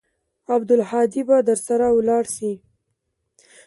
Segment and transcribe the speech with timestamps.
[0.55, 2.51] عبدالهادي به درسره ولاړ سي.